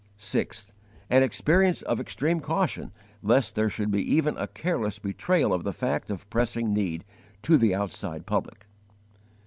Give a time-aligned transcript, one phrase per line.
[0.17, 0.73] 6.
[1.11, 5.71] An experience of extreme caution lest there should be even a careless betrayal of the
[5.71, 7.05] fact of pressing need,
[7.43, 8.65] to the outside public.